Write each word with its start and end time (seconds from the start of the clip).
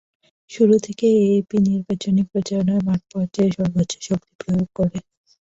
শুরু 0.51 0.75
থেকে 0.85 1.05
এএপি 1.23 1.57
নির্বাচনি 1.67 2.21
প্রচারণায় 2.31 2.83
মাঠ 2.87 3.01
পর্যায়ে 3.11 3.51
সর্ব্বোচ্য 3.55 3.93
শক্তি 4.07 4.31
প্রয়োগ 4.41 4.67
করে। 4.77 4.97